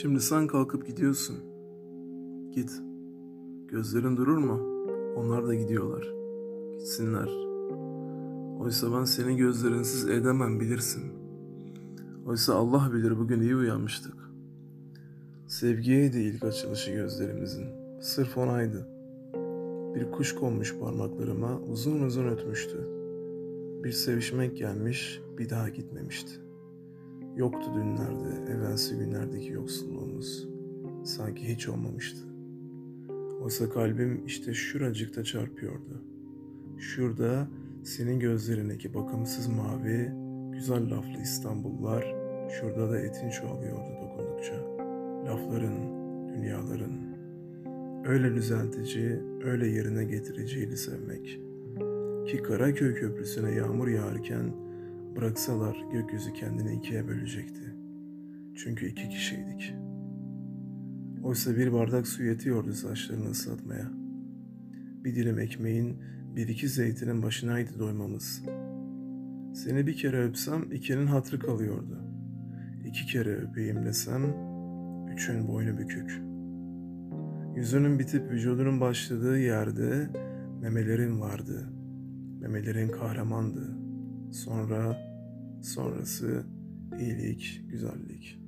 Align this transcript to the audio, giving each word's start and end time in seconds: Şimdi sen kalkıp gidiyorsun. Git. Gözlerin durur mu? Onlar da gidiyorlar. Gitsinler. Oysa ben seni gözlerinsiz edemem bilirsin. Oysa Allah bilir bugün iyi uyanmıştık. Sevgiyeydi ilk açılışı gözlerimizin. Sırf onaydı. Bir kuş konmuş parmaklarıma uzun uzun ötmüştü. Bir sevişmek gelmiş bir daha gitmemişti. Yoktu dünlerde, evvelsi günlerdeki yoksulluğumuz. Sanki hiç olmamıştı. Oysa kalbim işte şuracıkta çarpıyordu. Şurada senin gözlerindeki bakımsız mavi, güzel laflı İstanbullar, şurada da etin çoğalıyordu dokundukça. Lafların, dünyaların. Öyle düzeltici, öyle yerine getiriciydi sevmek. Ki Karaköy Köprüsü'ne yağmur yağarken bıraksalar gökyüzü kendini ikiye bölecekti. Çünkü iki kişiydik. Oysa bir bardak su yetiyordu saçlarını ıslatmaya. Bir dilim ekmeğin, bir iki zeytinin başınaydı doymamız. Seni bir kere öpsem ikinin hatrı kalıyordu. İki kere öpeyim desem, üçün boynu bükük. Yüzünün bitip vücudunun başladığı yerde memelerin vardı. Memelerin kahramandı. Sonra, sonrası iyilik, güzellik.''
Şimdi 0.00 0.20
sen 0.20 0.46
kalkıp 0.46 0.86
gidiyorsun. 0.86 1.36
Git. 2.52 2.82
Gözlerin 3.68 4.16
durur 4.16 4.36
mu? 4.36 4.60
Onlar 5.16 5.46
da 5.46 5.54
gidiyorlar. 5.54 6.12
Gitsinler. 6.78 7.28
Oysa 8.60 8.92
ben 8.92 9.04
seni 9.04 9.36
gözlerinsiz 9.36 10.08
edemem 10.08 10.60
bilirsin. 10.60 11.02
Oysa 12.26 12.54
Allah 12.54 12.90
bilir 12.92 13.18
bugün 13.18 13.40
iyi 13.40 13.56
uyanmıştık. 13.56 14.14
Sevgiyeydi 15.46 16.18
ilk 16.18 16.44
açılışı 16.44 16.92
gözlerimizin. 16.92 17.66
Sırf 18.00 18.38
onaydı. 18.38 18.88
Bir 19.94 20.10
kuş 20.10 20.34
konmuş 20.34 20.78
parmaklarıma 20.78 21.60
uzun 21.60 22.02
uzun 22.02 22.28
ötmüştü. 22.28 22.88
Bir 23.84 23.92
sevişmek 23.92 24.56
gelmiş 24.56 25.20
bir 25.38 25.50
daha 25.50 25.68
gitmemişti. 25.68 26.45
Yoktu 27.36 27.70
dünlerde, 27.74 28.52
evvelsi 28.52 28.98
günlerdeki 28.98 29.52
yoksulluğumuz. 29.52 30.48
Sanki 31.04 31.48
hiç 31.48 31.68
olmamıştı. 31.68 32.20
Oysa 33.42 33.68
kalbim 33.70 34.26
işte 34.26 34.54
şuracıkta 34.54 35.24
çarpıyordu. 35.24 36.02
Şurada 36.78 37.48
senin 37.84 38.20
gözlerindeki 38.20 38.94
bakımsız 38.94 39.48
mavi, 39.48 40.12
güzel 40.52 40.90
laflı 40.90 41.22
İstanbullar, 41.22 42.14
şurada 42.50 42.90
da 42.90 42.98
etin 42.98 43.30
çoğalıyordu 43.30 43.88
dokundukça. 44.02 44.54
Lafların, 45.26 45.78
dünyaların. 46.28 47.16
Öyle 48.06 48.34
düzeltici, 48.34 49.20
öyle 49.44 49.66
yerine 49.66 50.04
getiriciydi 50.04 50.76
sevmek. 50.76 51.40
Ki 52.26 52.42
Karaköy 52.42 52.94
Köprüsü'ne 52.94 53.50
yağmur 53.50 53.88
yağarken 53.88 54.65
bıraksalar 55.16 55.76
gökyüzü 55.92 56.32
kendini 56.32 56.74
ikiye 56.74 57.08
bölecekti. 57.08 57.74
Çünkü 58.56 58.86
iki 58.86 59.08
kişiydik. 59.08 59.74
Oysa 61.22 61.56
bir 61.56 61.72
bardak 61.72 62.08
su 62.08 62.24
yetiyordu 62.24 62.72
saçlarını 62.72 63.30
ıslatmaya. 63.30 63.90
Bir 65.04 65.14
dilim 65.14 65.38
ekmeğin, 65.38 65.96
bir 66.36 66.48
iki 66.48 66.68
zeytinin 66.68 67.22
başınaydı 67.22 67.78
doymamız. 67.78 68.42
Seni 69.54 69.86
bir 69.86 69.96
kere 69.96 70.24
öpsem 70.24 70.72
ikinin 70.72 71.06
hatrı 71.06 71.38
kalıyordu. 71.38 71.98
İki 72.86 73.06
kere 73.06 73.36
öpeyim 73.36 73.84
desem, 73.84 74.22
üçün 75.12 75.48
boynu 75.48 75.78
bükük. 75.78 76.22
Yüzünün 77.56 77.98
bitip 77.98 78.30
vücudunun 78.30 78.80
başladığı 78.80 79.38
yerde 79.38 80.10
memelerin 80.60 81.20
vardı. 81.20 81.68
Memelerin 82.40 82.88
kahramandı. 82.88 83.85
Sonra, 84.32 84.98
sonrası 85.62 86.46
iyilik, 86.98 87.60
güzellik.'' 87.68 88.45